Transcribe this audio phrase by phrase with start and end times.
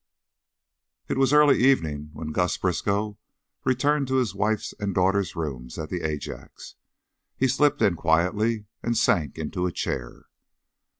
[1.09, 3.19] It was early evening when Gus Briskow
[3.63, 6.73] returned to his wife's and his daughter's rooms at the Ajax.
[7.37, 10.25] He slipped in quietly and sank into a chair.